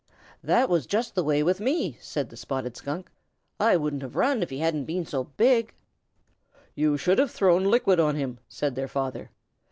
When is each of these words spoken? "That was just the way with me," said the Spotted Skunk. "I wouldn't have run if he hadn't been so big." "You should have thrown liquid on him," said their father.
"That 0.43 0.67
was 0.67 0.87
just 0.87 1.13
the 1.13 1.23
way 1.23 1.43
with 1.43 1.59
me," 1.59 1.95
said 2.01 2.31
the 2.31 2.35
Spotted 2.35 2.75
Skunk. 2.75 3.11
"I 3.59 3.77
wouldn't 3.77 4.01
have 4.01 4.15
run 4.15 4.41
if 4.41 4.49
he 4.49 4.57
hadn't 4.57 4.85
been 4.85 5.05
so 5.05 5.25
big." 5.37 5.75
"You 6.73 6.97
should 6.97 7.19
have 7.19 7.29
thrown 7.29 7.65
liquid 7.65 7.99
on 7.99 8.15
him," 8.15 8.39
said 8.47 8.73
their 8.73 8.87
father. 8.87 9.29